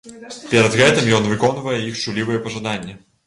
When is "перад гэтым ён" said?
0.53-1.27